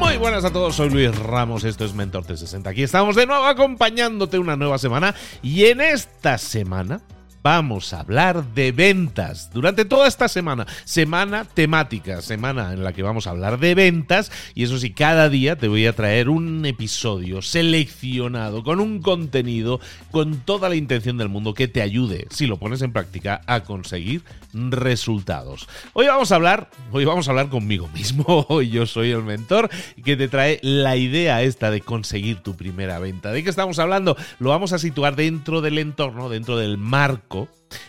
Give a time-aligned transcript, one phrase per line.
[0.00, 2.70] Muy buenas a todos, soy Luis Ramos, esto es Mentor 360.
[2.70, 7.02] Aquí estamos de nuevo acompañándote una nueva semana y en esta semana
[7.42, 10.66] vamos a hablar de ventas durante toda esta semana.
[10.84, 14.30] Semana temática, semana en la que vamos a hablar de ventas.
[14.54, 19.80] Y eso sí, cada día te voy a traer un episodio seleccionado con un contenido
[20.10, 23.60] con toda la intención del mundo que te ayude, si lo pones en práctica, a
[23.60, 24.22] conseguir
[24.52, 25.68] resultados.
[25.92, 28.46] Hoy vamos a hablar, hoy vamos a hablar conmigo mismo.
[28.48, 29.70] Hoy yo soy el mentor
[30.04, 33.30] que te trae la idea esta de conseguir tu primera venta.
[33.30, 34.16] ¿De qué estamos hablando?
[34.38, 37.39] Lo vamos a situar dentro del entorno, dentro del marco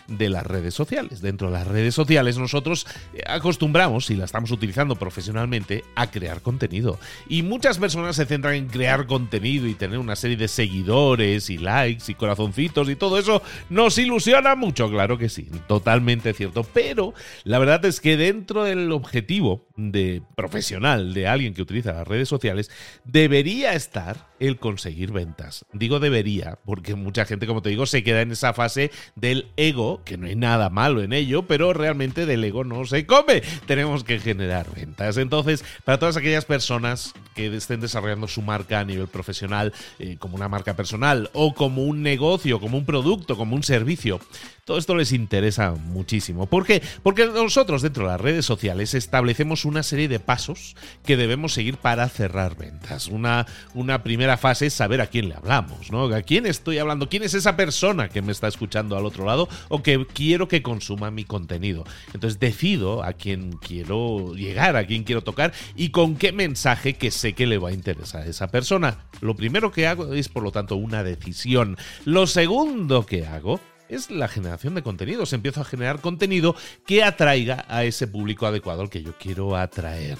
[0.06, 1.20] de las redes sociales.
[1.20, 6.42] Dentro de las redes sociales nosotros eh, acostumbramos, si la estamos utilizando profesionalmente, a crear
[6.42, 6.98] contenido.
[7.28, 11.58] Y muchas personas se centran en crear contenido y tener una serie de seguidores y
[11.58, 16.64] likes y corazoncitos y todo eso nos ilusiona mucho, claro que sí, totalmente cierto.
[16.64, 17.14] Pero
[17.44, 22.28] la verdad es que dentro del objetivo de profesional de alguien que utiliza las redes
[22.28, 22.70] sociales,
[23.04, 25.64] debería estar el conseguir ventas.
[25.72, 29.71] Digo debería, porque mucha gente, como te digo, se queda en esa fase del ego,
[30.04, 33.42] que no hay nada malo en ello, pero realmente del ego no se come.
[33.66, 35.16] Tenemos que generar ventas.
[35.16, 40.36] Entonces, para todas aquellas personas que estén desarrollando su marca a nivel profesional, eh, como
[40.36, 44.20] una marca personal, o como un negocio, como un producto, como un servicio,
[44.64, 46.46] todo esto les interesa muchísimo.
[46.46, 46.82] ¿Por qué?
[47.02, 51.78] Porque nosotros dentro de las redes sociales establecemos una serie de pasos que debemos seguir
[51.78, 53.08] para cerrar ventas.
[53.08, 56.04] Una, una primera fase es saber a quién le hablamos, ¿no?
[56.14, 57.08] ¿A quién estoy hablando?
[57.08, 60.62] ¿Quién es esa persona que me está escuchando al otro lado o que quiero que
[60.62, 61.82] consuma mi contenido?
[62.14, 67.10] Entonces decido a quién quiero llegar, a quién quiero tocar y con qué mensaje que
[67.10, 68.98] sé que le va a interesar a esa persona.
[69.20, 71.76] Lo primero que hago es, por lo tanto, una decisión.
[72.04, 73.58] Lo segundo que hago
[73.94, 75.32] es la generación de contenidos.
[75.32, 80.18] Empiezo a generar contenido que atraiga a ese público adecuado al que yo quiero atraer.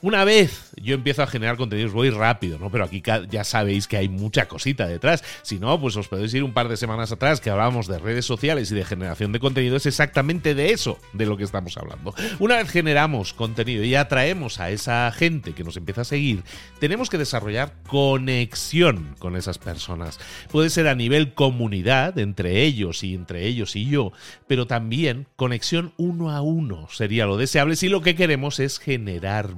[0.00, 2.70] Una vez yo empiezo a generar contenidos, voy rápido, ¿no?
[2.70, 5.24] Pero aquí ya sabéis que hay mucha cosita detrás.
[5.42, 8.24] Si no, pues os podéis ir un par de semanas atrás que hablábamos de redes
[8.24, 9.76] sociales y de generación de contenido.
[9.76, 12.14] Es exactamente de eso de lo que estamos hablando.
[12.38, 16.44] Una vez generamos contenido y atraemos a esa gente que nos empieza a seguir,
[16.78, 20.20] tenemos que desarrollar conexión con esas personas.
[20.52, 24.12] Puede ser a nivel comunidad, entre ellos y entre ellos y yo,
[24.46, 29.54] pero también conexión uno a uno sería lo deseable si lo que queremos es generar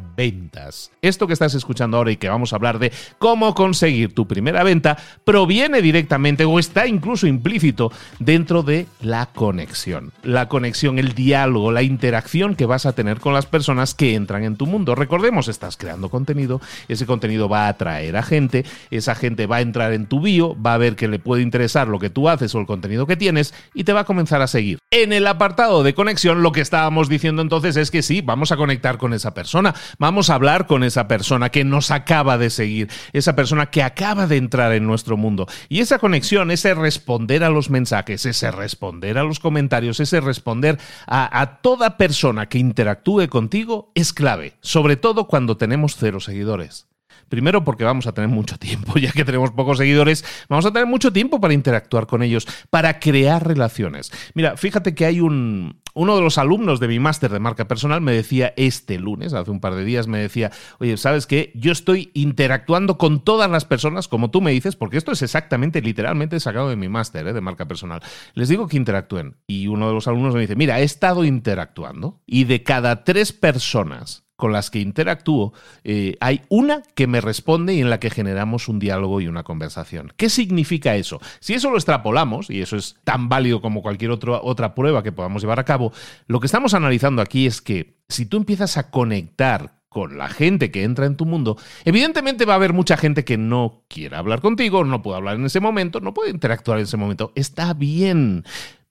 [1.02, 4.62] esto que estás escuchando ahora y que vamos a hablar de cómo conseguir tu primera
[4.62, 10.12] venta proviene directamente o está incluso implícito dentro de la conexión.
[10.22, 14.44] La conexión, el diálogo, la interacción que vas a tener con las personas que entran
[14.44, 14.94] en tu mundo.
[14.94, 19.60] Recordemos, estás creando contenido, ese contenido va a atraer a gente, esa gente va a
[19.60, 22.54] entrar en tu bio, va a ver que le puede interesar lo que tú haces
[22.54, 24.78] o el contenido que tienes y te va a comenzar a seguir.
[24.90, 28.56] En el apartado de conexión, lo que estábamos diciendo entonces es que sí, vamos a
[28.56, 33.34] conectar con esa persona, vamos hablar con esa persona que nos acaba de seguir, esa
[33.34, 35.46] persona que acaba de entrar en nuestro mundo.
[35.68, 40.78] Y esa conexión, ese responder a los mensajes, ese responder a los comentarios, ese responder
[41.06, 46.89] a, a toda persona que interactúe contigo es clave, sobre todo cuando tenemos cero seguidores.
[47.30, 50.86] Primero porque vamos a tener mucho tiempo, ya que tenemos pocos seguidores, vamos a tener
[50.86, 54.10] mucho tiempo para interactuar con ellos, para crear relaciones.
[54.34, 58.00] Mira, fíjate que hay un, uno de los alumnos de mi máster de marca personal
[58.00, 60.50] me decía este lunes, hace un par de días, me decía,
[60.80, 61.52] oye, ¿sabes qué?
[61.54, 65.82] Yo estoy interactuando con todas las personas, como tú me dices, porque esto es exactamente,
[65.82, 67.32] literalmente sacado de mi máster ¿eh?
[67.32, 68.02] de marca personal.
[68.34, 69.36] Les digo que interactúen.
[69.46, 73.32] Y uno de los alumnos me dice, mira, he estado interactuando y de cada tres
[73.32, 75.52] personas con las que interactúo,
[75.84, 79.44] eh, hay una que me responde y en la que generamos un diálogo y una
[79.44, 80.12] conversación.
[80.16, 81.20] ¿Qué significa eso?
[81.38, 85.42] Si eso lo extrapolamos, y eso es tan válido como cualquier otra prueba que podamos
[85.42, 85.92] llevar a cabo,
[86.26, 90.70] lo que estamos analizando aquí es que si tú empiezas a conectar con la gente
[90.70, 94.40] que entra en tu mundo, evidentemente va a haber mucha gente que no quiera hablar
[94.40, 97.32] contigo, no puede hablar en ese momento, no puede interactuar en ese momento.
[97.34, 98.44] Está bien.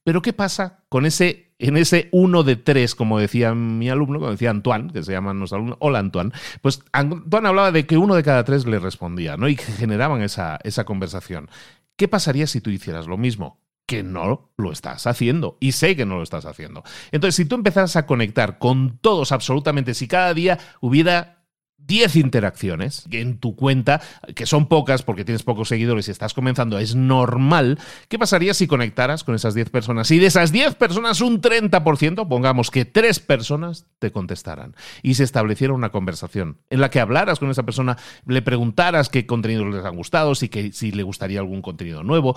[0.04, 4.32] Pero ¿qué pasa con ese, en ese uno de tres, como decía mi alumno, como
[4.32, 8.14] decía Antoine, que se llaman los alumnos, hola Antoine, pues Antoine hablaba de que uno
[8.14, 9.48] de cada tres le respondía, ¿no?
[9.48, 11.48] Y que generaban esa, esa conversación.
[11.96, 13.60] ¿Qué pasaría si tú hicieras lo mismo?
[13.86, 15.56] que no lo estás haciendo.
[15.58, 16.84] Y sé que no lo estás haciendo.
[17.10, 21.39] Entonces, si tú empezaras a conectar con todos absolutamente, si cada día hubiera
[21.86, 24.00] 10 interacciones en tu cuenta,
[24.34, 27.78] que son pocas porque tienes pocos seguidores y estás comenzando, es normal.
[28.08, 30.10] ¿Qué pasaría si conectaras con esas 10 personas?
[30.10, 35.24] Y de esas 10 personas, un 30%, pongamos que 3 personas te contestaran y se
[35.24, 39.84] estableciera una conversación en la que hablaras con esa persona, le preguntaras qué contenidos les
[39.84, 42.36] han gustado, si, que, si le gustaría algún contenido nuevo,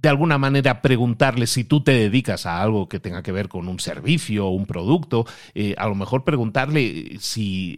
[0.00, 3.68] de alguna manera preguntarle si tú te dedicas a algo que tenga que ver con
[3.68, 7.76] un servicio o un producto, eh, a lo mejor preguntarle si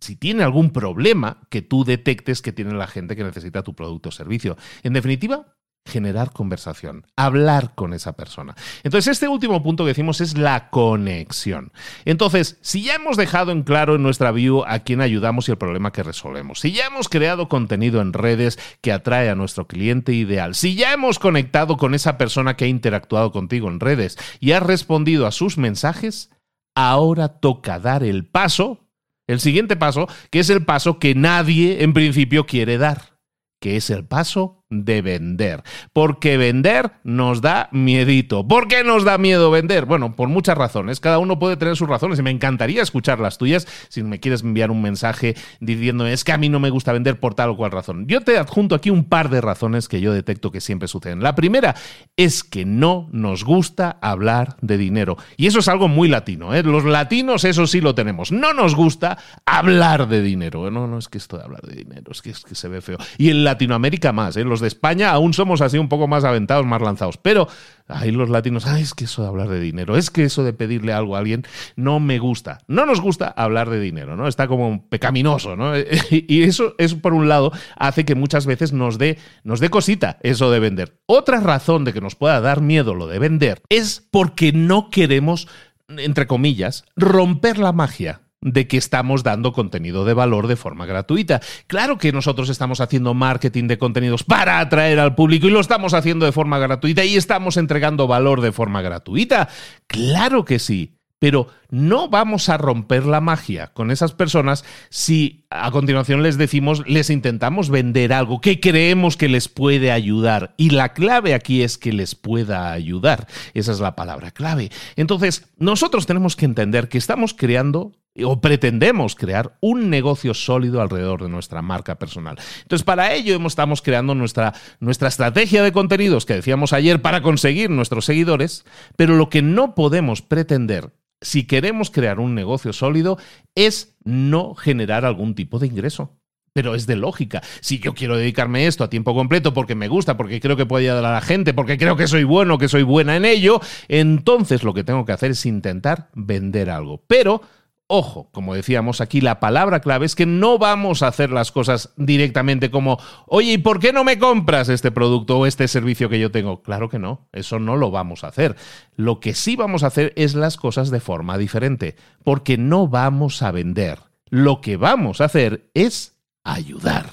[0.00, 4.10] si tiene algún problema que tú detectes que tiene la gente que necesita tu producto
[4.10, 4.56] o servicio.
[4.82, 5.54] En definitiva,
[5.86, 8.54] generar conversación, hablar con esa persona.
[8.84, 11.72] Entonces, este último punto que decimos es la conexión.
[12.04, 15.58] Entonces, si ya hemos dejado en claro en nuestra view a quién ayudamos y el
[15.58, 20.14] problema que resolvemos, si ya hemos creado contenido en redes que atrae a nuestro cliente
[20.14, 24.52] ideal, si ya hemos conectado con esa persona que ha interactuado contigo en redes y
[24.52, 26.30] has respondido a sus mensajes,
[26.74, 28.83] ahora toca dar el paso
[29.26, 33.18] el siguiente paso, que es el paso que nadie en principio quiere dar,
[33.60, 35.62] que es el paso de vender.
[35.92, 38.46] Porque vender nos da miedito.
[38.48, 39.84] ¿Por qué nos da miedo vender?
[39.84, 41.00] Bueno, por muchas razones.
[41.00, 44.42] Cada uno puede tener sus razones y me encantaría escuchar las tuyas si me quieres
[44.42, 47.56] enviar un mensaje diciendo es que a mí no me gusta vender por tal o
[47.56, 48.06] cual razón.
[48.06, 51.22] Yo te adjunto aquí un par de razones que yo detecto que siempre suceden.
[51.22, 51.74] La primera
[52.16, 55.16] es que no nos gusta hablar de dinero.
[55.36, 56.54] Y eso es algo muy latino.
[56.54, 56.62] ¿eh?
[56.62, 58.32] Los latinos eso sí lo tenemos.
[58.32, 60.70] No nos gusta hablar de dinero.
[60.70, 62.98] No, no es que esto de hablar de dinero, es que, se ve feo.
[63.18, 64.36] Y en Latinoamérica más.
[64.36, 64.44] ¿eh?
[64.44, 67.16] Los España aún somos así un poco más aventados, más lanzados.
[67.18, 67.48] Pero
[67.88, 70.92] ahí los latinos, es que eso de hablar de dinero, es que eso de pedirle
[70.92, 71.44] algo a alguien
[71.76, 72.58] no me gusta.
[72.66, 74.28] No nos gusta hablar de dinero, ¿no?
[74.28, 75.72] Está como pecaminoso, ¿no?
[76.10, 80.18] Y eso, eso por un lado, hace que muchas veces nos dé, nos dé cosita
[80.22, 80.98] eso de vender.
[81.06, 85.48] Otra razón de que nos pueda dar miedo lo de vender es porque no queremos
[85.88, 91.40] entre comillas, romper la magia de que estamos dando contenido de valor de forma gratuita.
[91.66, 95.94] Claro que nosotros estamos haciendo marketing de contenidos para atraer al público y lo estamos
[95.94, 99.48] haciendo de forma gratuita y estamos entregando valor de forma gratuita.
[99.88, 100.98] Claro que sí.
[101.20, 106.82] Pero no vamos a romper la magia con esas personas si a continuación les decimos,
[106.86, 110.54] les intentamos vender algo que creemos que les puede ayudar.
[110.58, 113.26] Y la clave aquí es que les pueda ayudar.
[113.54, 114.70] Esa es la palabra clave.
[114.96, 117.92] Entonces, nosotros tenemos que entender que estamos creando
[118.22, 122.38] o pretendemos crear un negocio sólido alrededor de nuestra marca personal.
[122.62, 127.70] Entonces, para ello estamos creando nuestra, nuestra estrategia de contenidos que decíamos ayer para conseguir
[127.70, 128.64] nuestros seguidores,
[128.96, 133.18] pero lo que no podemos pretender si queremos crear un negocio sólido
[133.54, 136.18] es no generar algún tipo de ingreso.
[136.52, 137.42] Pero es de lógica.
[137.60, 140.84] Si yo quiero dedicarme esto a tiempo completo porque me gusta, porque creo que puede
[140.84, 144.62] ayudar a la gente, porque creo que soy bueno, que soy buena en ello, entonces
[144.62, 147.02] lo que tengo que hacer es intentar vender algo.
[147.08, 147.42] Pero
[147.86, 151.92] Ojo, como decíamos aquí, la palabra clave es que no vamos a hacer las cosas
[151.96, 156.18] directamente como, oye, ¿y por qué no me compras este producto o este servicio que
[156.18, 156.62] yo tengo?
[156.62, 158.56] Claro que no, eso no lo vamos a hacer.
[158.96, 163.42] Lo que sí vamos a hacer es las cosas de forma diferente, porque no vamos
[163.42, 163.98] a vender.
[164.30, 167.10] Lo que vamos a hacer es ayudar.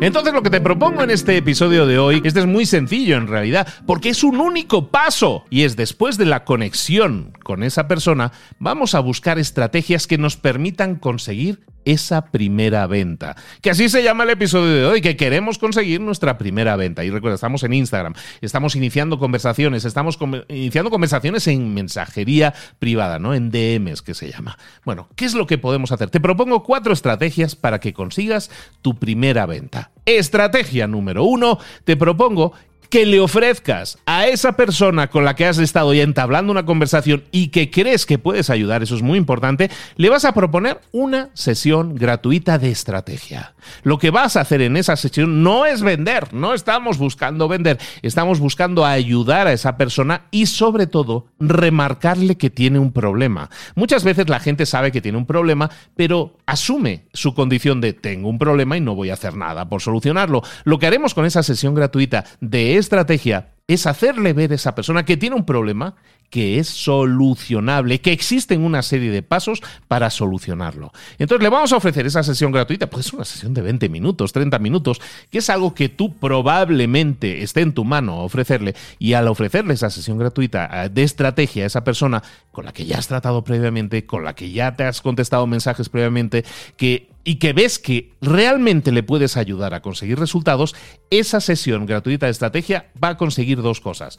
[0.00, 3.26] Entonces lo que te propongo en este episodio de hoy, este es muy sencillo en
[3.26, 8.30] realidad, porque es un único paso y es después de la conexión con esa persona,
[8.60, 13.34] vamos a buscar estrategias que nos permitan conseguir esa primera venta.
[13.62, 17.02] Que así se llama el episodio de hoy, que queremos conseguir nuestra primera venta.
[17.02, 20.18] Y recuerda, estamos en Instagram, estamos iniciando conversaciones, estamos
[20.48, 23.34] iniciando conversaciones en mensajería privada, ¿no?
[23.34, 24.58] En DMs, que se llama.
[24.84, 26.10] Bueno, ¿qué es lo que podemos hacer?
[26.10, 28.50] Te propongo cuatro estrategias para que consigas
[28.82, 29.90] tu primera venta.
[30.04, 32.52] Estrategia número uno, te propongo
[32.88, 37.24] que le ofrezcas a esa persona con la que has estado ya entablando una conversación
[37.30, 41.30] y que crees que puedes ayudar, eso es muy importante, le vas a proponer una
[41.34, 43.54] sesión gratuita de estrategia.
[43.82, 47.78] Lo que vas a hacer en esa sesión no es vender, no estamos buscando vender,
[48.02, 53.50] estamos buscando ayudar a esa persona y sobre todo remarcarle que tiene un problema.
[53.74, 58.28] Muchas veces la gente sabe que tiene un problema, pero asume su condición de tengo
[58.28, 60.42] un problema y no voy a hacer nada por solucionarlo.
[60.64, 65.04] Lo que haremos con esa sesión gratuita de estrategia es hacerle ver a esa persona
[65.04, 65.94] que tiene un problema
[66.30, 70.92] que es solucionable, que existen una serie de pasos para solucionarlo.
[71.18, 74.58] Entonces le vamos a ofrecer esa sesión gratuita, pues una sesión de 20 minutos, 30
[74.58, 79.74] minutos, que es algo que tú probablemente esté en tu mano ofrecerle y al ofrecerle
[79.74, 83.42] esa sesión gratuita eh, de estrategia a esa persona con la que ya has tratado
[83.42, 86.44] previamente, con la que ya te has contestado mensajes previamente,
[86.76, 90.74] que y que ves que realmente le puedes ayudar a conseguir resultados,
[91.10, 94.18] esa sesión gratuita de estrategia va a conseguir dos cosas.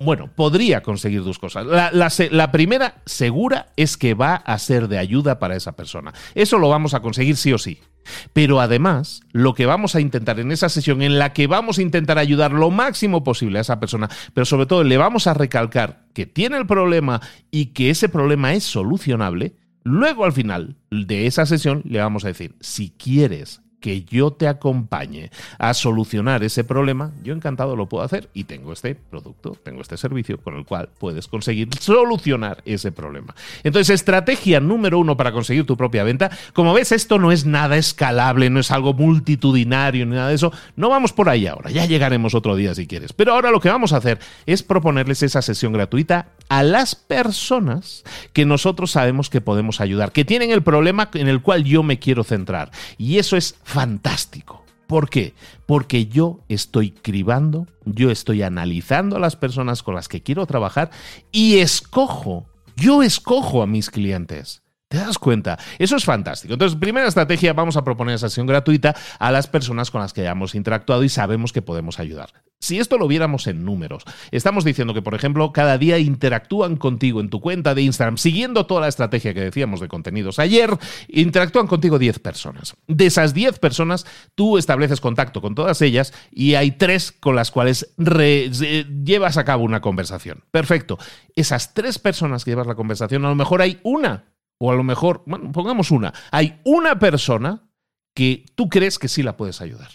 [0.00, 1.66] Bueno, podría conseguir dos cosas.
[1.66, 6.14] La, primera, segura, es que va a ser de ayuda para esa persona.
[6.34, 7.78] Eso lo vamos a conseguir sí o sí.
[8.32, 11.82] Pero además, lo que vamos a intentar en esa sesión, en la que vamos a
[11.82, 16.06] intentar ayudar lo máximo posible a esa persona, pero sobre todo le vamos a recalcar
[16.14, 17.20] que tiene el problema
[17.50, 19.56] y que ese problema es solucionable,
[19.86, 24.48] luego al final de esa sesión le vamos a decir, si quieres que yo te
[24.48, 29.82] acompañe a solucionar ese problema, yo encantado lo puedo hacer y tengo este producto, tengo
[29.82, 33.34] este servicio con el cual puedes conseguir solucionar ese problema.
[33.64, 36.30] Entonces, estrategia número uno para conseguir tu propia venta.
[36.52, 40.52] Como ves, esto no es nada escalable, no es algo multitudinario ni nada de eso.
[40.76, 43.12] No vamos por ahí ahora, ya llegaremos otro día si quieres.
[43.12, 48.04] Pero ahora lo que vamos a hacer es proponerles esa sesión gratuita a las personas
[48.32, 51.98] que nosotros sabemos que podemos ayudar, que tienen el problema en el cual yo me
[51.98, 52.70] quiero centrar.
[52.98, 54.64] Y eso es fantástico.
[54.86, 55.34] ¿Por qué?
[55.66, 60.90] Porque yo estoy cribando, yo estoy analizando a las personas con las que quiero trabajar
[61.30, 64.62] y escojo, yo escojo a mis clientes.
[64.88, 65.58] ¿Te das cuenta?
[65.80, 66.54] Eso es fantástico.
[66.54, 70.20] Entonces, primera estrategia, vamos a proponer esa sesión gratuita a las personas con las que
[70.20, 72.30] hayamos interactuado y sabemos que podemos ayudar.
[72.60, 77.20] Si esto lo viéramos en números, estamos diciendo que, por ejemplo, cada día interactúan contigo
[77.20, 80.70] en tu cuenta de Instagram, siguiendo toda la estrategia que decíamos de contenidos ayer,
[81.08, 82.76] interactúan contigo 10 personas.
[82.86, 87.50] De esas 10 personas, tú estableces contacto con todas ellas y hay tres con las
[87.50, 90.44] cuales llevas a cabo una conversación.
[90.52, 90.96] Perfecto.
[91.34, 94.84] Esas tres personas que llevas la conversación, a lo mejor hay una o a lo
[94.84, 97.68] mejor, bueno, pongamos una, hay una persona
[98.14, 99.90] que tú crees que sí la puedes ayudar.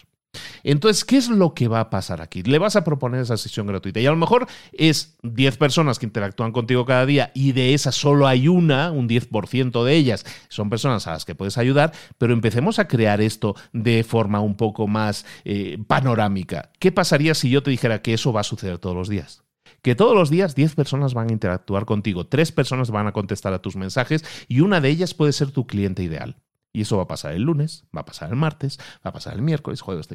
[0.64, 2.42] Entonces, ¿qué es lo que va a pasar aquí?
[2.42, 6.06] Le vas a proponer esa sesión gratuita y a lo mejor es 10 personas que
[6.06, 10.70] interactúan contigo cada día y de esas solo hay una, un 10% de ellas son
[10.70, 14.86] personas a las que puedes ayudar, pero empecemos a crear esto de forma un poco
[14.86, 16.70] más eh, panorámica.
[16.78, 19.42] ¿Qué pasaría si yo te dijera que eso va a suceder todos los días?
[19.80, 23.52] Que todos los días 10 personas van a interactuar contigo, 3 personas van a contestar
[23.54, 26.36] a tus mensajes y una de ellas puede ser tu cliente ideal.
[26.72, 29.34] Y eso va a pasar el lunes, va a pasar el martes, va a pasar
[29.34, 30.08] el miércoles, jueves.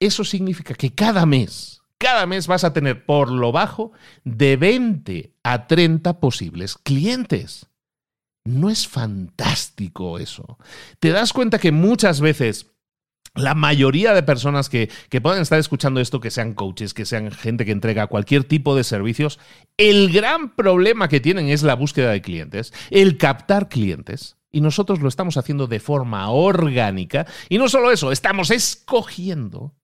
[0.00, 3.92] Eso significa que cada mes, cada mes vas a tener por lo bajo
[4.24, 7.66] de 20 a 30 posibles clientes.
[8.44, 10.58] ¿No es fantástico eso?
[10.98, 12.72] ¿Te das cuenta que muchas veces
[13.38, 17.30] la mayoría de personas que, que puedan estar escuchando esto, que sean coaches, que sean
[17.30, 19.38] gente que entrega cualquier tipo de servicios,
[19.76, 24.36] el gran problema que tienen es la búsqueda de clientes, el captar clientes.
[24.50, 27.26] Y nosotros lo estamos haciendo de forma orgánica.
[27.48, 29.74] Y no solo eso, estamos escogiendo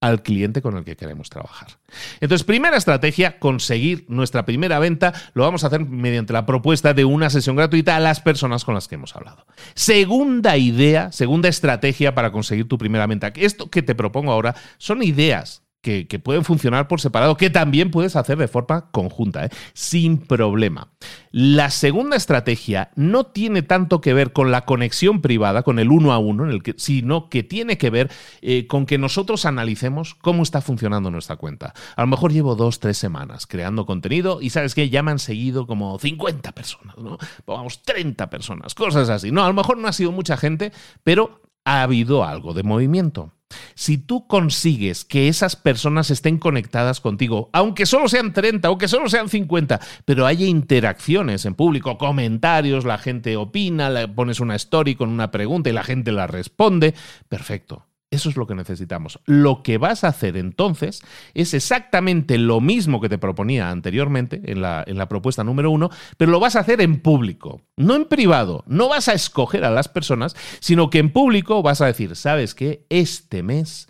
[0.00, 1.78] al cliente con el que queremos trabajar.
[2.20, 7.04] Entonces, primera estrategia, conseguir nuestra primera venta, lo vamos a hacer mediante la propuesta de
[7.04, 9.46] una sesión gratuita a las personas con las que hemos hablado.
[9.74, 13.32] Segunda idea, segunda estrategia para conseguir tu primera venta.
[13.34, 18.16] Esto que te propongo ahora son ideas que, pueden funcionar por separado, que también puedes
[18.16, 19.50] hacer de forma conjunta, ¿eh?
[19.72, 20.88] sin problema.
[21.30, 26.12] La segunda estrategia no tiene tanto que ver con la conexión privada, con el uno
[26.12, 28.10] a uno, en el que, sino que tiene que ver
[28.42, 31.74] eh, con que nosotros analicemos cómo está funcionando nuestra cuenta.
[31.96, 35.18] A lo mejor llevo dos, tres semanas creando contenido y sabes que ya me han
[35.18, 37.18] seguido como 50 personas, ¿no?
[37.46, 39.30] Vamos, 30 personas, cosas así.
[39.30, 40.72] No, a lo mejor no ha sido mucha gente,
[41.04, 43.32] pero ha habido algo de movimiento.
[43.74, 49.08] Si tú consigues que esas personas estén conectadas contigo, aunque solo sean 30, aunque solo
[49.08, 54.94] sean 50, pero haya interacciones en público, comentarios, la gente opina, le pones una story
[54.94, 56.94] con una pregunta y la gente la responde,
[57.28, 57.87] perfecto.
[58.10, 59.20] Eso es lo que necesitamos.
[59.26, 61.02] Lo que vas a hacer entonces
[61.34, 65.90] es exactamente lo mismo que te proponía anteriormente en la, en la, propuesta número uno,
[66.16, 68.64] pero lo vas a hacer en público, no en privado.
[68.66, 72.54] No vas a escoger a las personas, sino que en público vas a decir, ¿sabes
[72.54, 72.86] qué?
[72.88, 73.88] Este mes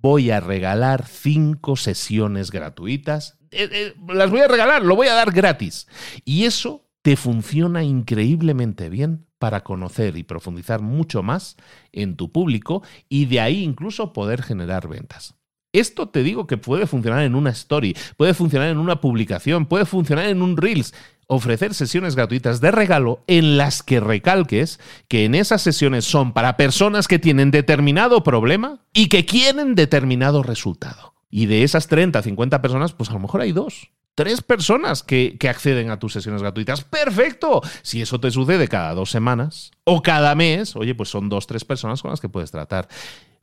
[0.00, 3.38] voy a regalar cinco sesiones gratuitas.
[3.50, 5.88] Eh, eh, las voy a regalar, lo voy a dar gratis.
[6.24, 11.56] Y eso te funciona increíblemente bien para conocer y profundizar mucho más
[11.90, 15.34] en tu público y de ahí incluso poder generar ventas.
[15.72, 19.86] Esto te digo que puede funcionar en una story, puede funcionar en una publicación, puede
[19.86, 20.92] funcionar en un Reels.
[21.28, 26.58] Ofrecer sesiones gratuitas de regalo en las que recalques que en esas sesiones son para
[26.58, 31.14] personas que tienen determinado problema y que quieren determinado resultado.
[31.30, 35.36] Y de esas 30, 50 personas, pues a lo mejor hay dos tres personas que,
[35.38, 36.82] que, acceden a tus sesiones gratuitas.
[36.82, 37.62] ¡Perfecto!
[37.82, 41.64] Si eso te sucede cada dos semanas o cada mes, oye, pues son dos, tres
[41.64, 42.88] personas con las que puedes tratar.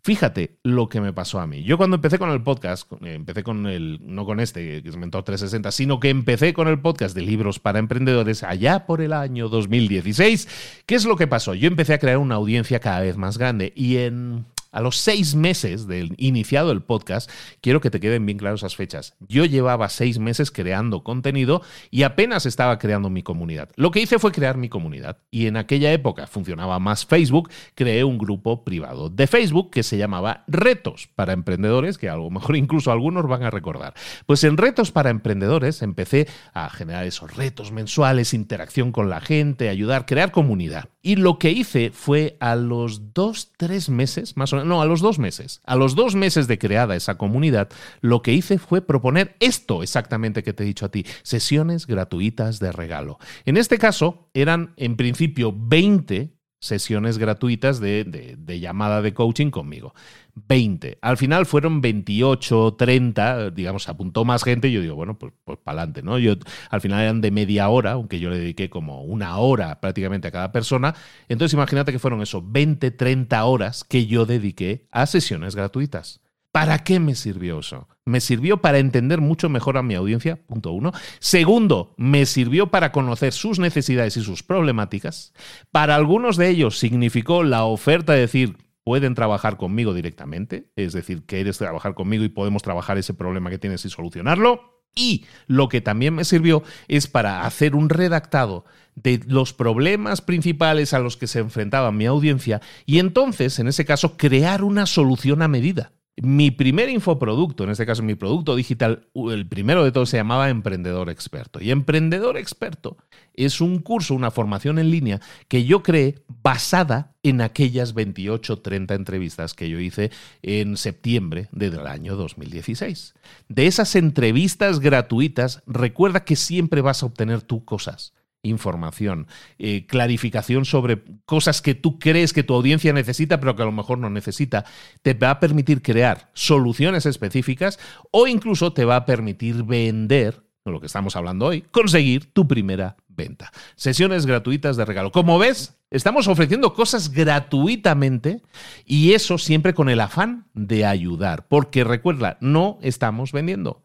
[0.03, 1.63] Fíjate lo que me pasó a mí.
[1.63, 5.23] Yo cuando empecé con el podcast, empecé con el, no con este, que es Mentor
[5.23, 9.47] 360, sino que empecé con el podcast de libros para emprendedores allá por el año
[9.47, 10.83] 2016.
[10.85, 11.53] ¿Qué es lo que pasó?
[11.53, 15.35] Yo empecé a crear una audiencia cada vez más grande y en a los seis
[15.35, 19.15] meses de iniciado el podcast, quiero que te queden bien claras esas fechas.
[19.21, 23.69] Yo llevaba seis meses creando contenido y apenas estaba creando mi comunidad.
[23.77, 28.03] Lo que hice fue crear mi comunidad y en aquella época funcionaba más Facebook, creé
[28.03, 32.57] un grupo privado de Facebook que se llamaba Retos para Emprendedores, que a lo mejor
[32.57, 33.93] incluso algunos van a recordar.
[34.25, 39.69] Pues en Retos para Emprendedores empecé a generar esos retos mensuales, interacción con la gente,
[39.69, 40.89] ayudar, crear comunidad.
[41.01, 44.85] Y lo que hice fue a los dos, tres meses, más o menos, no, a
[44.85, 47.69] los dos meses, a los dos meses de creada esa comunidad,
[48.01, 52.59] lo que hice fue proponer esto exactamente que te he dicho a ti, sesiones gratuitas
[52.59, 53.19] de regalo.
[53.45, 59.93] En este caso, eran en principio 20 sesiones gratuitas de, llamada de coaching conmigo.
[60.35, 60.99] 20.
[61.01, 64.71] Al final fueron 28, 30, digamos, apuntó más gente.
[64.71, 66.19] Yo digo, bueno, pues, pues para adelante, ¿no?
[66.19, 66.33] Yo,
[66.69, 70.31] al final eran de media hora, aunque yo le dediqué como una hora prácticamente a
[70.31, 70.93] cada persona.
[71.29, 76.21] Entonces, imagínate que fueron eso, 20, 30 horas que yo dediqué a sesiones gratuitas.
[76.55, 77.89] ¿Para qué me sirvió eso?
[78.05, 80.93] Me sirvió para entender mucho mejor a mi audiencia, punto uno.
[81.19, 85.33] Segundo, me sirvió para conocer sus necesidades y sus problemáticas.
[85.73, 91.25] Para algunos de ellos significó la oferta de decir, pueden trabajar conmigo directamente, es decir,
[91.25, 94.83] quieres trabajar conmigo y podemos trabajar ese problema que tienes y solucionarlo.
[94.95, 100.93] Y lo que también me sirvió es para hacer un redactado de los problemas principales
[100.93, 105.41] a los que se enfrentaba mi audiencia y entonces, en ese caso, crear una solución
[105.41, 105.91] a medida.
[106.25, 110.49] Mi primer infoproducto, en este caso mi producto digital, el primero de todos se llamaba
[110.49, 111.61] Emprendedor Experto.
[111.61, 112.97] Y Emprendedor Experto
[113.35, 118.95] es un curso, una formación en línea que yo creé basada en aquellas 28 30
[118.95, 120.09] entrevistas que yo hice
[120.41, 123.13] en septiembre del año 2016.
[123.47, 129.27] De esas entrevistas gratuitas, recuerda que siempre vas a obtener tú cosas información,
[129.57, 133.71] eh, clarificación sobre cosas que tú crees que tu audiencia necesita, pero que a lo
[133.71, 134.65] mejor no necesita,
[135.01, 137.79] te va a permitir crear soluciones específicas
[138.11, 142.97] o incluso te va a permitir vender, lo que estamos hablando hoy, conseguir tu primera
[143.07, 143.51] venta.
[143.75, 145.11] Sesiones gratuitas de regalo.
[145.11, 148.41] Como ves, estamos ofreciendo cosas gratuitamente
[148.85, 153.84] y eso siempre con el afán de ayudar, porque recuerda, no estamos vendiendo.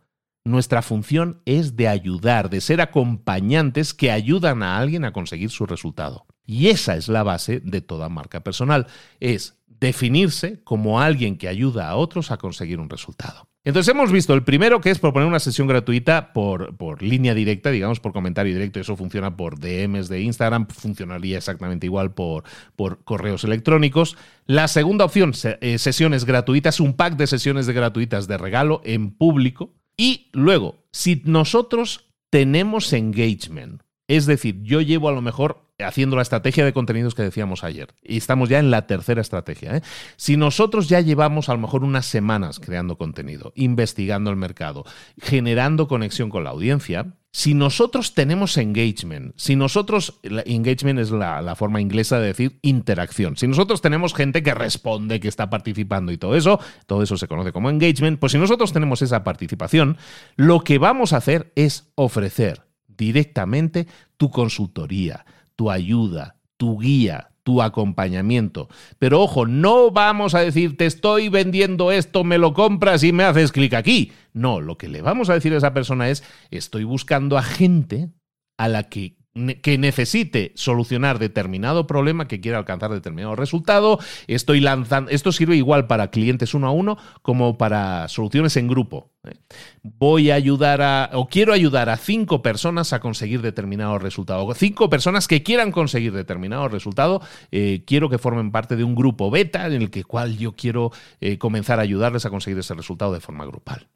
[0.50, 5.64] Nuestra función es de ayudar, de ser acompañantes que ayudan a alguien a conseguir su
[5.64, 6.26] resultado.
[6.44, 8.88] Y esa es la base de toda marca personal,
[9.20, 13.48] es definirse como alguien que ayuda a otros a conseguir un resultado.
[13.62, 17.70] Entonces hemos visto el primero que es proponer una sesión gratuita por, por, línea directa,
[17.70, 22.42] digamos por comentario directo, eso funciona por DMs de Instagram, funcionaría exactamente igual por,
[22.74, 24.16] por correos electrónicos.
[24.46, 29.12] La segunda opción, eh, sesiones gratuitas, un pack de sesiones de gratuitas de regalo en
[29.12, 36.16] público, y luego, si nosotros tenemos engagement, Es decir, yo llevo a lo mejor haciendo
[36.16, 37.94] la estrategia de contenidos que decíamos ayer.
[38.02, 39.76] Y estamos ya en la tercera estrategia.
[39.76, 39.82] ¿eh?
[40.16, 44.84] Si nosotros ya llevamos a lo mejor unas semanas creando contenido, investigando el mercado,
[45.22, 51.80] generando conexión con la audiencia, si nosotros tenemos engagement, si nosotros, engagement es la, forma
[51.80, 56.34] inglesa de decir interacción, si nosotros tenemos gente que responde, que está participando y todo
[56.34, 59.96] eso, todo eso se conoce como engagement, pues si nosotros tenemos esa participación,
[60.36, 68.68] lo que vamos a hacer es ofrecer directamente tu consultoría, tu ayuda, tu guía, acompañamiento.
[68.98, 73.24] Pero ojo, no vamos a decir, te estoy vendiendo esto, me lo compras y me
[73.24, 74.12] haces clic aquí.
[74.32, 78.10] No, lo que le vamos a decir a esa persona es, estoy buscando a gente
[78.58, 79.19] a la que
[79.62, 84.00] que necesite solucionar determinado problema, que quiera alcanzar determinado resultado.
[84.26, 85.10] Estoy lanzando.
[85.10, 89.12] Esto sirve igual para clientes uno a uno como para soluciones en grupo.
[89.24, 89.36] ¿eh?
[89.82, 91.10] Voy a ayudar a.
[91.12, 94.52] o quiero ayudar a cinco personas a conseguir determinado resultado.
[94.54, 97.22] Cinco personas que quieran conseguir determinado resultado.
[97.52, 100.90] Eh, quiero que formen parte de un grupo beta en el que cual yo quiero
[101.20, 103.88] eh, comenzar a ayudarles a conseguir ese resultado de forma grupal.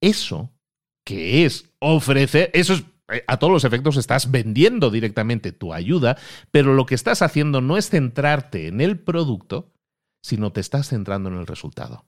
[0.00, 0.50] Eso
[1.04, 2.50] que es ofrecer.
[2.54, 2.84] Eso es
[3.26, 6.16] a todos los efectos estás vendiendo directamente tu ayuda,
[6.50, 9.72] pero lo que estás haciendo no es centrarte en el producto,
[10.22, 12.06] sino te estás centrando en el resultado.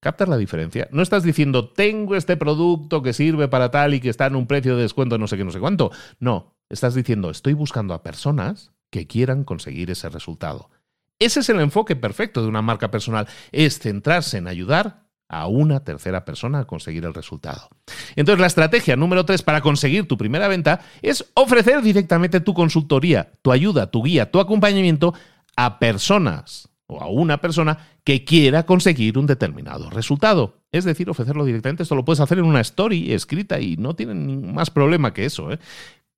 [0.00, 0.88] ¿Captas la diferencia?
[0.92, 4.46] No estás diciendo, tengo este producto que sirve para tal y que está en un
[4.46, 5.90] precio de descuento no sé qué, no sé cuánto.
[6.20, 10.70] No, estás diciendo, estoy buscando a personas que quieran conseguir ese resultado.
[11.18, 15.84] Ese es el enfoque perfecto de una marca personal, es centrarse en ayudar a una
[15.84, 17.68] tercera persona a conseguir el resultado.
[18.16, 23.30] Entonces, la estrategia número tres para conseguir tu primera venta es ofrecer directamente tu consultoría,
[23.40, 25.14] tu ayuda, tu guía, tu acompañamiento
[25.56, 30.64] a personas o a una persona que quiera conseguir un determinado resultado.
[30.72, 31.84] Es decir, ofrecerlo directamente.
[31.84, 35.52] Esto lo puedes hacer en una story escrita y no tienen más problema que eso.
[35.52, 35.60] ¿eh?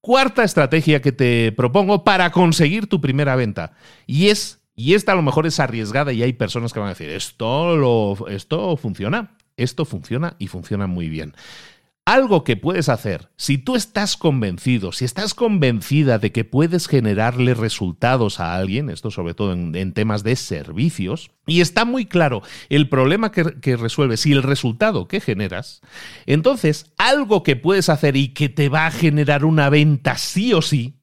[0.00, 3.74] Cuarta estrategia que te propongo para conseguir tu primera venta
[4.06, 6.92] y es y esta a lo mejor es arriesgada y hay personas que van a
[6.92, 11.34] decir, esto, lo, esto funciona, esto funciona y funciona muy bien.
[12.04, 17.54] Algo que puedes hacer, si tú estás convencido, si estás convencida de que puedes generarle
[17.54, 22.88] resultados a alguien, esto sobre todo en, temas de servicios, y está muy claro el
[22.88, 25.80] problema que, que resuelves y el resultado que generas,
[26.26, 30.60] entonces algo que puedes hacer y que te va a generar una venta sí o
[30.60, 31.01] sí,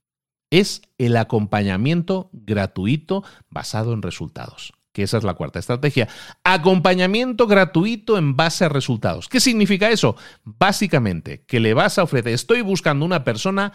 [0.50, 4.74] es el acompañamiento gratuito basado en resultados.
[4.92, 6.08] Que esa es la cuarta estrategia.
[6.44, 9.30] Acompañamiento gratuito en base a resultados.
[9.30, 10.16] ¿Qué significa eso?
[10.44, 13.74] Básicamente, que le vas a ofrecer, estoy buscando una persona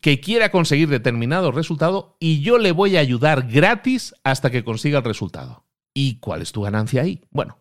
[0.00, 4.98] que quiera conseguir determinado resultado y yo le voy a ayudar gratis hasta que consiga
[4.98, 5.64] el resultado.
[5.94, 7.22] ¿Y cuál es tu ganancia ahí?
[7.30, 7.58] Bueno,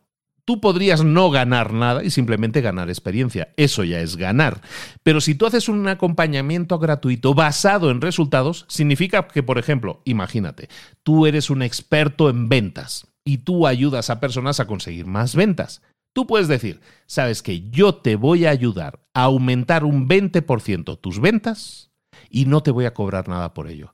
[0.50, 3.54] Tú podrías no ganar nada y simplemente ganar experiencia.
[3.56, 4.62] Eso ya es ganar.
[5.04, 10.68] Pero si tú haces un acompañamiento gratuito basado en resultados, significa que, por ejemplo, imagínate,
[11.04, 15.84] tú eres un experto en ventas y tú ayudas a personas a conseguir más ventas.
[16.14, 21.20] Tú puedes decir, sabes que yo te voy a ayudar a aumentar un 20% tus
[21.22, 21.92] ventas
[22.28, 23.94] y no te voy a cobrar nada por ello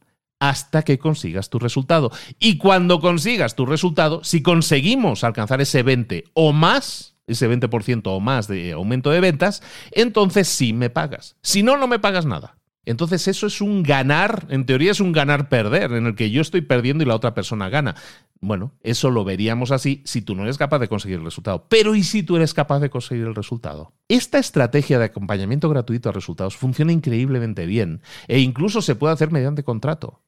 [0.49, 2.11] hasta que consigas tu resultado.
[2.39, 8.19] Y cuando consigas tu resultado, si conseguimos alcanzar ese 20 o más, ese 20% o
[8.19, 11.35] más de aumento de ventas, entonces sí me pagas.
[11.41, 12.57] Si no, no me pagas nada.
[12.85, 16.61] Entonces eso es un ganar, en teoría es un ganar-perder, en el que yo estoy
[16.61, 17.95] perdiendo y la otra persona gana.
[18.41, 21.65] Bueno, eso lo veríamos así si tú no eres capaz de conseguir el resultado.
[21.67, 23.93] Pero ¿y si tú eres capaz de conseguir el resultado?
[24.07, 29.31] Esta estrategia de acompañamiento gratuito a resultados funciona increíblemente bien e incluso se puede hacer
[29.31, 30.21] mediante contrato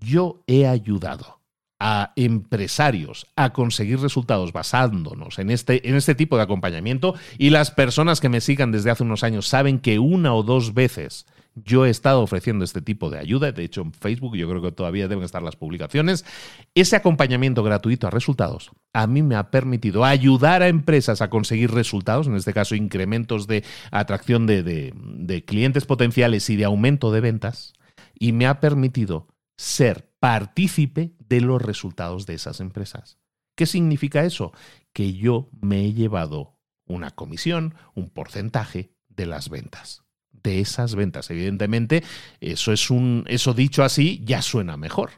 [0.00, 1.38] yo he ayudado
[1.80, 7.70] a empresarios a conseguir resultados basándonos en este, en este tipo de acompañamiento y las
[7.70, 11.86] personas que me sigan desde hace unos años saben que una o dos veces yo
[11.86, 15.08] he estado ofreciendo este tipo de ayuda, de hecho en Facebook yo creo que todavía
[15.08, 16.24] deben estar las publicaciones,
[16.74, 21.70] ese acompañamiento gratuito a resultados a mí me ha permitido ayudar a empresas a conseguir
[21.70, 24.62] resultados, en este caso incrementos de atracción de,
[24.94, 27.74] de clientes potenciales y de aumento de ventas,
[28.18, 33.18] y me ha permitido ser partícipe de los resultados de esas empresas.
[33.54, 34.52] ¿Qué significa eso?
[34.92, 40.04] Que yo me he llevado una comisión, un porcentaje de las ventas.
[40.30, 42.04] De esas ventas, evidentemente,
[42.40, 45.10] eso es un eso dicho así ya suena mejor.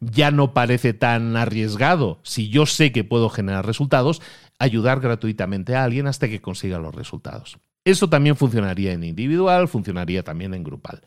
[0.00, 4.20] Ya no parece tan arriesgado si yo sé que puedo generar resultados,
[4.58, 7.58] ayudar gratuitamente a alguien hasta que consiga los resultados.
[7.86, 11.02] Eso también funcionaría en individual, funcionaría también en grupal.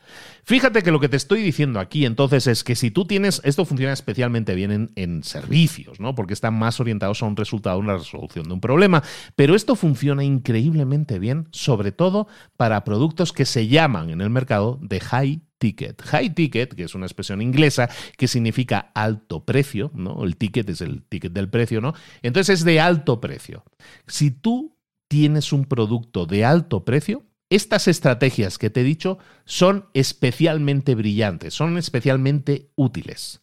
[0.46, 3.66] Fíjate que lo que te estoy diciendo aquí entonces es que si tú tienes, esto
[3.66, 6.16] funciona especialmente bien en, servicios, ¿no?
[6.16, 9.04] Porque están más orientados a un resultado, una resolución de un problema,
[9.36, 14.80] pero esto funciona increíblemente bien, sobre todo para productos que se llaman en el mercado
[14.82, 16.02] de high ticket.
[16.02, 20.24] High ticket, que es una expresión inglesa que significa alto precio, ¿no?
[20.24, 21.94] El ticket es el ticket del precio, ¿no?
[22.22, 23.66] Entonces es de alto precio.
[24.08, 24.79] Si tú
[25.10, 31.54] tienes un producto de alto precio, estas estrategias que te he dicho son especialmente brillantes,
[31.54, 33.42] son especialmente útiles.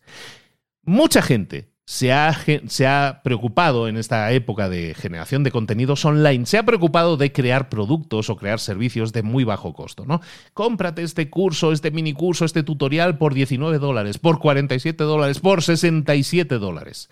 [0.83, 2.33] Mucha gente se ha,
[2.67, 7.33] se ha, preocupado en esta época de generación de contenidos online, se ha preocupado de
[7.33, 10.21] crear productos o crear servicios de muy bajo costo, ¿no?
[10.53, 15.63] Cómprate este curso, este mini curso, este tutorial por 19 dólares, por 47 dólares, por
[15.63, 17.09] 67 dólares.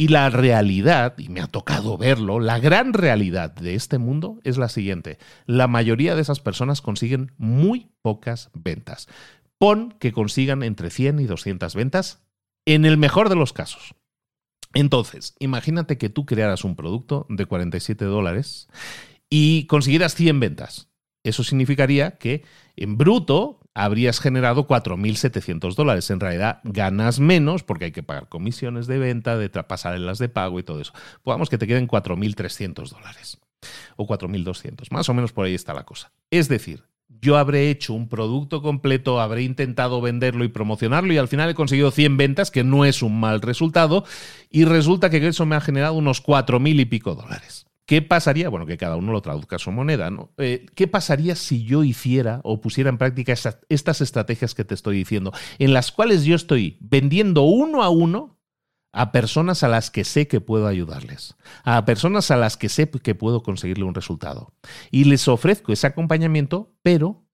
[0.00, 4.56] Y la realidad, y me ha tocado verlo, la gran realidad de este mundo es
[4.56, 5.18] la siguiente.
[5.44, 9.08] La mayoría de esas personas consiguen muy pocas ventas.
[9.58, 12.22] Pon que consigan entre 100 y 200 ventas
[12.64, 13.94] en el mejor de los casos.
[14.72, 18.68] Entonces, imagínate que tú crearas un producto de 47 dólares
[19.28, 20.89] y consiguieras 100 ventas.
[21.22, 22.44] Eso significaría que
[22.76, 26.10] en bruto habrías generado 4.700 dólares.
[26.10, 30.58] En realidad ganas menos porque hay que pagar comisiones de venta, de pasarelas de pago
[30.58, 30.92] y todo eso.
[31.22, 33.38] Podamos que te queden 4.300 dólares
[33.96, 34.90] o 4.200.
[34.90, 36.12] Más o menos por ahí está la cosa.
[36.30, 36.84] Es decir,
[37.20, 41.54] yo habré hecho un producto completo, habré intentado venderlo y promocionarlo y al final he
[41.54, 44.04] conseguido 100 ventas, que no es un mal resultado,
[44.48, 47.66] y resulta que eso me ha generado unos 4.000 y pico dólares.
[47.90, 48.48] ¿Qué pasaría?
[48.48, 50.30] Bueno, que cada uno lo traduzca a su moneda, ¿no?
[50.38, 54.96] Eh, ¿Qué pasaría si yo hiciera o pusiera en práctica estas estrategias que te estoy
[54.96, 58.38] diciendo, en las cuales yo estoy vendiendo uno a uno
[58.92, 62.88] a personas a las que sé que puedo ayudarles, a personas a las que sé
[62.88, 64.54] que puedo conseguirle un resultado.
[64.92, 67.24] Y les ofrezco ese acompañamiento, pero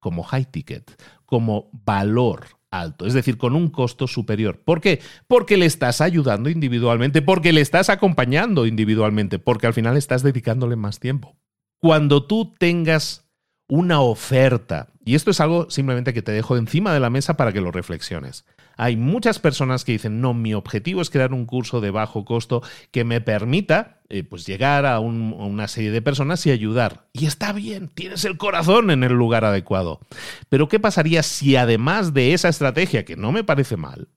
[0.00, 4.62] como high ticket, como valor alto, es decir, con un costo superior.
[4.62, 5.00] ¿Por qué?
[5.26, 10.76] Porque le estás ayudando individualmente, porque le estás acompañando individualmente, porque al final estás dedicándole
[10.76, 11.36] más tiempo.
[11.78, 13.25] Cuando tú tengas
[13.68, 17.52] una oferta, y esto es algo simplemente que te dejo encima de la mesa para
[17.52, 18.44] que lo reflexiones.
[18.76, 22.62] Hay muchas personas que dicen, no, mi objetivo es crear un curso de bajo costo
[22.90, 27.08] que me permita eh, pues llegar a, a, una serie de personas y ayudar.
[27.12, 30.00] Y está bien, tienes el corazón en el lugar adecuado.
[30.48, 34.08] Pero ¿qué pasaría si además de esa estrategia, que no me parece mal,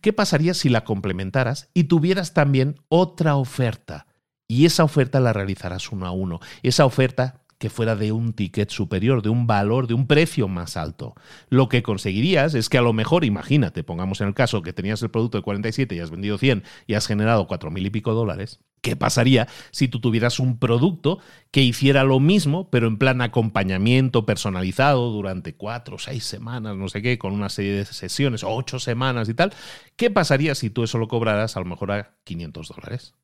[0.00, 4.06] qué pasaría si la complementaras y tuvieras también otra oferta?
[4.48, 6.40] Y esa oferta la realizarás uno a uno.
[6.62, 10.76] Esa oferta que fuera de un ticket superior, de un valor, de un precio más
[10.76, 11.14] alto.
[11.48, 15.02] Lo que conseguirías es que a lo mejor, imagínate, pongamos en el caso que tenías
[15.02, 18.14] el producto de 47 y has vendido 100 y has generado 4 mil y pico
[18.14, 21.18] dólares, ¿Qué pasaría si tú tuvieras un producto
[21.50, 26.88] que hiciera lo mismo, pero en plan acompañamiento personalizado durante cuatro o seis semanas, no
[26.88, 29.52] sé qué, con una serie de sesiones, ocho semanas y tal?
[29.96, 33.14] ¿Qué pasaría si tú eso lo cobraras a lo mejor a 500 dólares?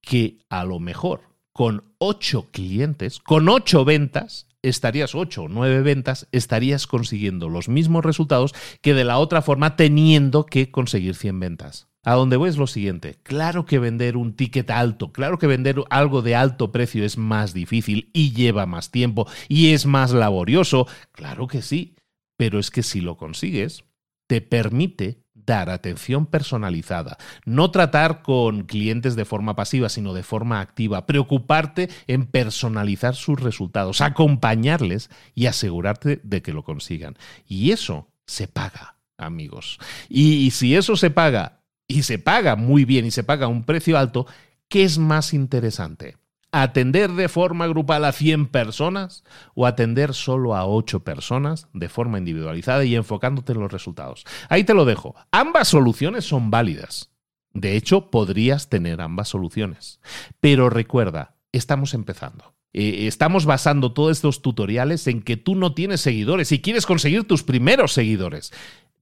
[0.00, 6.28] Que a lo mejor con ocho clientes, con ocho ventas, estarías ocho o nueve ventas,
[6.30, 11.88] estarías consiguiendo los mismos resultados que de la otra forma teniendo que conseguir 100 ventas.
[12.04, 15.82] A donde voy es lo siguiente, claro que vender un ticket alto, claro que vender
[15.88, 20.86] algo de alto precio es más difícil y lleva más tiempo y es más laborioso,
[21.10, 21.96] claro que sí,
[22.36, 23.84] pero es que si lo consigues,
[24.26, 30.60] te permite dar atención personalizada, no tratar con clientes de forma pasiva, sino de forma
[30.60, 37.16] activa, preocuparte en personalizar sus resultados, acompañarles y asegurarte de que lo consigan.
[37.46, 39.78] Y eso se paga, amigos.
[40.08, 43.64] Y, si eso se paga, y se paga muy bien y se paga a un
[43.64, 44.26] precio alto,
[44.68, 46.16] ¿qué es más interesante?
[46.52, 52.18] Atender de forma grupal a 100 personas o atender solo a 8 personas de forma
[52.18, 54.24] individualizada y enfocándote en los resultados.
[54.48, 55.14] Ahí te lo dejo.
[55.30, 57.10] Ambas soluciones son válidas.
[57.52, 60.00] De hecho, podrías tener ambas soluciones.
[60.40, 62.54] Pero recuerda, estamos empezando.
[62.72, 67.24] Eh, estamos basando todos estos tutoriales en que tú no tienes seguidores y quieres conseguir
[67.24, 68.52] tus primeros seguidores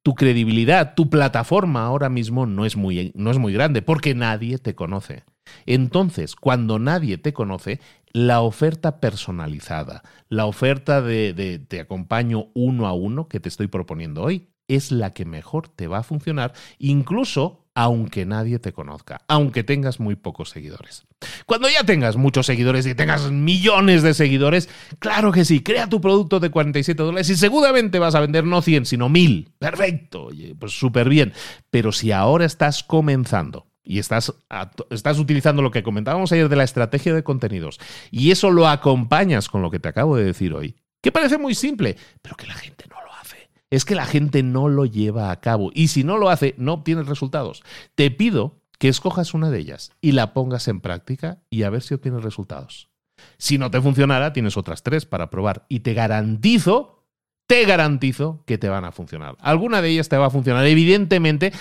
[0.05, 4.59] tu credibilidad, tu plataforma ahora mismo no es muy, no es muy grande porque nadie
[4.59, 5.25] te conoce.
[5.67, 7.81] Entonces, cuando nadie te conoce,
[8.13, 13.67] la oferta personalizada, la oferta de, de, te acompaño uno a uno que te estoy
[13.67, 19.23] proponiendo hoy, es la que mejor te va a funcionar, incluso aunque nadie te conozca,
[19.27, 21.05] aunque tengas muy pocos seguidores.
[21.45, 24.69] Cuando ya tengas muchos seguidores y tengas millones de seguidores,
[25.01, 28.63] claro que sí, crea tu producto de 47 dólares y seguramente vas a vender no
[28.63, 29.51] 100, sino 1000.
[29.59, 30.29] Perfecto,
[30.59, 31.33] pues súper bien.
[31.71, 34.33] Pero si ahora estás comenzando, y estás,
[34.91, 37.79] estás utilizando lo que comentábamos ayer de la estrategia de contenidos
[38.11, 41.55] y eso lo acompañas con lo que te acabo de decir hoy, que parece muy
[41.55, 43.51] simple, pero que la gente no lo hace.
[43.71, 46.75] Es que la gente no lo lleva a cabo y si no lo hace, no
[46.75, 47.63] obtienes resultados.
[47.95, 51.83] Te pido que escojas una de ellas y la pongas en práctica y a ver
[51.83, 52.89] si obtienes resultados.
[53.39, 57.04] Si no te funcionara, tienes otras tres para probar y te garantizo
[57.47, 59.37] te garantizo que te van a funcionar.
[59.41, 60.67] Alguna de ellas te va a funcionar.
[60.67, 61.53] Evidentemente,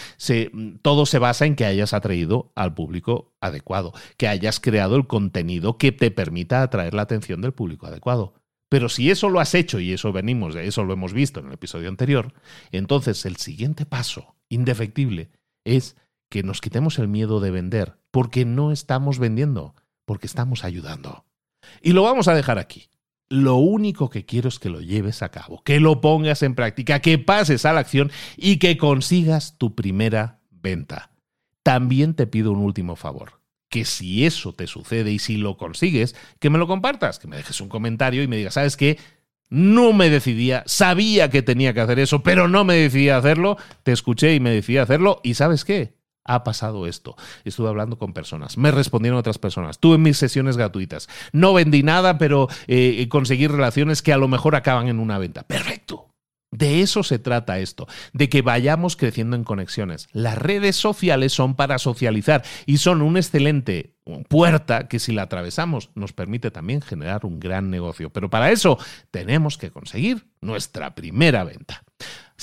[0.81, 5.77] todo se basa en que hayas atraído al público adecuado, que hayas creado el contenido
[5.77, 8.33] que te permita atraer la atención del público adecuado.
[8.69, 11.47] Pero si eso lo has hecho, y eso venimos, de eso lo hemos visto en
[11.47, 12.33] el episodio anterior,
[12.71, 15.29] entonces el siguiente paso, indefectible,
[15.63, 15.95] es
[16.29, 21.25] que nos quitemos el miedo de vender, porque no estamos vendiendo, porque estamos ayudando.
[21.83, 22.89] Y lo vamos a dejar aquí.
[23.33, 26.99] Lo único que quiero es que lo lleves a cabo, que lo pongas en práctica,
[26.99, 31.09] que pases a la acción y que consigas tu primera venta.
[31.63, 36.15] También te pido un último favor, que si eso te sucede y si lo consigues,
[36.37, 38.99] que me lo compartas, que me dejes un comentario y me digas, ¿sabes qué?
[39.49, 43.93] No me decidía, sabía que tenía que hacer eso, pero no me decidía hacerlo, te
[43.93, 45.95] escuché y me decidí hacerlo y ¿sabes qué?
[46.25, 47.15] Ha pasado esto.
[47.43, 52.17] Estuve hablando con personas, me respondieron otras personas, tuve mis sesiones gratuitas, no vendí nada,
[52.17, 55.43] pero eh, conseguí relaciones que a lo mejor acaban en una venta.
[55.43, 56.13] Perfecto.
[56.53, 60.07] De eso se trata esto, de que vayamos creciendo en conexiones.
[60.11, 63.95] Las redes sociales son para socializar y son una excelente
[64.29, 68.11] puerta que si la atravesamos nos permite también generar un gran negocio.
[68.11, 68.77] Pero para eso
[69.09, 71.83] tenemos que conseguir nuestra primera venta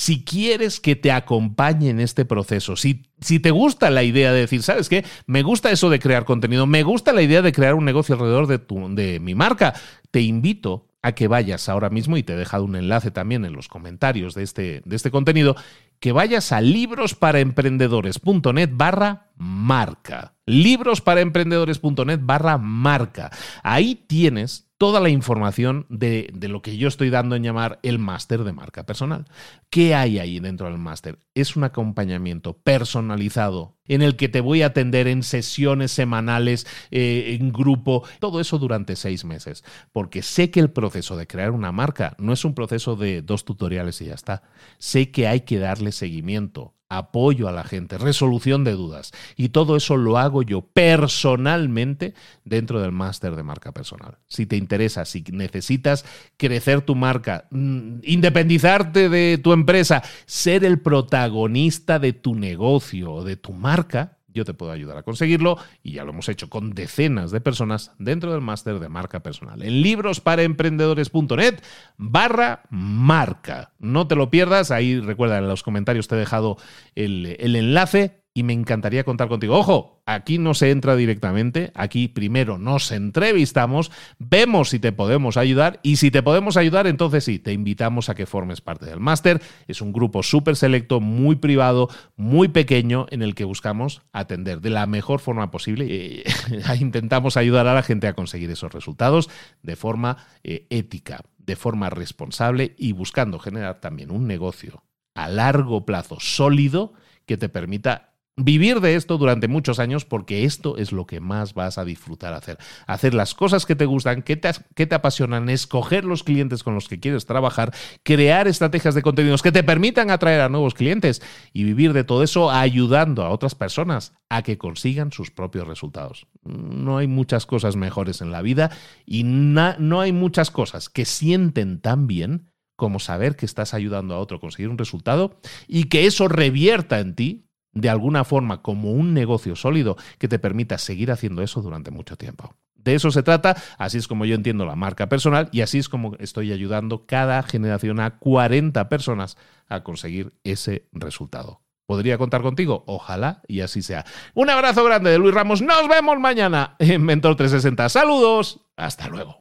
[0.01, 4.41] si quieres que te acompañe en este proceso, si, si te gusta la idea de
[4.41, 5.05] decir, ¿sabes qué?
[5.27, 8.47] Me gusta eso de crear contenido, me gusta la idea de crear un negocio alrededor
[8.47, 9.75] de, tu, de mi marca,
[10.11, 13.53] te invito a que vayas ahora mismo, y te he dejado un enlace también en
[13.53, 15.55] los comentarios de este, de este contenido,
[15.99, 20.33] que vayas a librosparaemprendedores.net barra marca.
[20.47, 23.31] Librosparaemprendedores.net barra marca.
[23.63, 27.99] Ahí tienes toda la información de, de, lo que yo estoy dando en llamar el
[27.99, 29.27] máster de marca personal.
[29.69, 31.19] ¿Qué hay ahí dentro del máster?
[31.35, 37.37] Es un acompañamiento personalizado en el que te voy a atender en sesiones semanales, eh,
[37.39, 41.73] en grupo, todo eso durante seis meses, porque sé que el proceso de crear una
[41.73, 44.45] marca no es un proceso de dos tutoriales y ya está.
[44.79, 49.13] Sé que hay que darle seguimiento apoyo a la gente, resolución de dudas.
[49.37, 54.19] Y todo eso lo hago yo personalmente dentro del máster de marca personal.
[54.29, 56.05] Si te interesa, si necesitas
[56.37, 63.25] crecer tu marca, mm, independizarte de tu empresa, ser el protagonista de tu negocio o
[63.25, 66.71] de tu marca, yo te puedo ayudar a conseguirlo y ya lo hemos hecho con
[66.75, 69.63] decenas de personas dentro del máster de marca personal.
[69.63, 71.63] En librosparaemprendedores.net
[71.97, 73.73] barra marca.
[73.79, 76.57] No te lo pierdas, ahí recuerda en los comentarios te he dejado
[76.95, 79.55] el, el enlace y me encantaría contar contigo.
[79.55, 85.79] Ojo, aquí no se entra directamente, aquí primero nos entrevistamos, vemos si te podemos ayudar
[85.83, 89.43] y si te podemos ayudar, entonces sí, te invitamos a que formes parte del máster.
[89.69, 94.71] Es un grupo súper selecto, muy privado, muy pequeño, en el que buscamos atender de
[94.71, 95.87] la mejor forma posible.
[95.91, 96.25] Eh,
[96.81, 99.29] intentamos ayudar a la gente a conseguir esos resultados
[99.63, 104.83] de forma eh, ética, de forma responsable y buscando generar también un negocio
[105.15, 106.95] a largo plazo sólido
[107.27, 111.55] que te permita vivir de esto durante muchos años porque esto es lo que más
[111.55, 112.59] vas a disfrutar hacer.
[112.87, 117.01] Hacer las cosas que te gustan, que te, apasionan, escoger los clientes con los que
[117.01, 121.93] quieres trabajar, crear estrategias de contenidos que te permitan atraer a nuevos clientes y vivir
[121.93, 126.27] de todo eso ayudando a otras personas a que consigan sus propios resultados.
[126.45, 128.71] No hay muchas cosas mejores en la vida
[129.05, 134.19] y no hay muchas cosas que sienten tan bien como saber que estás ayudando a
[134.19, 135.39] otro a conseguir un resultado
[135.69, 140.39] y que eso revierta en ti de alguna forma como un negocio sólido que te
[140.39, 142.55] permita seguir haciendo eso durante mucho tiempo.
[142.75, 145.89] De eso se trata, así es como yo entiendo la marca personal y así es
[145.89, 149.37] como estoy ayudando cada generación a 40 personas
[149.69, 151.61] a conseguir ese resultado.
[151.87, 152.85] ¿Podría contar contigo?
[152.87, 154.05] Ojalá y así sea.
[154.35, 155.61] Un abrazo grande de Luis Ramos.
[155.61, 157.89] Nos vemos mañana en Mentor 360.
[157.89, 158.61] Saludos.
[158.77, 159.39] Hasta luego.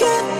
[0.00, 0.39] get